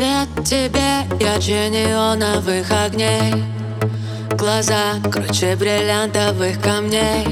[0.00, 3.34] Свет тебе ярче неоновых огней
[4.30, 7.26] Глаза круче бриллиантовых камней.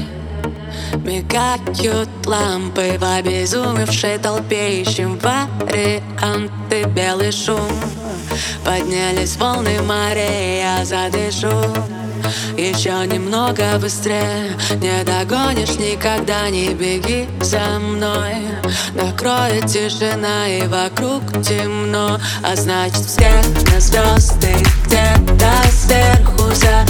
[1.03, 4.81] Мигают лампы в обезумевшей толпе.
[4.83, 7.73] Ищем варианты, белый шум.
[8.63, 11.49] Поднялись волны морей, я задышу
[12.57, 14.51] еще немного быстрее.
[14.75, 18.35] Не догонишь никогда, не беги за мной.
[18.93, 22.19] Накроет тишина и вокруг темно.
[22.43, 24.55] А значит всех на звезды
[24.85, 26.85] где-то сверху за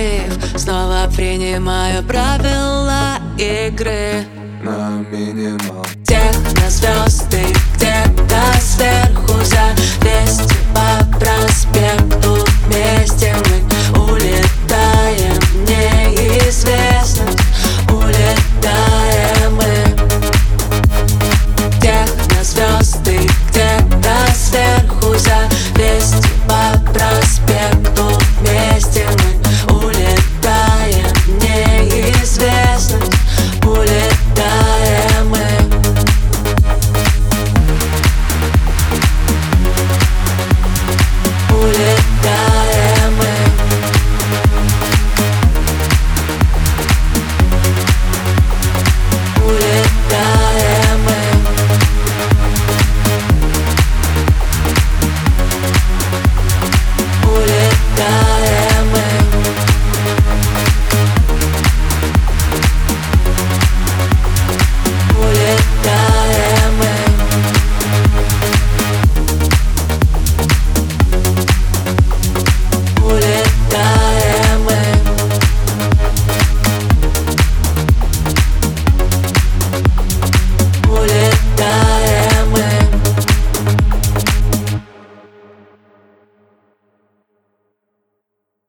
[0.00, 4.24] растворив Снова принимаю правила игры.
[4.62, 5.84] На минимал.
[6.04, 7.19] Тех на звезды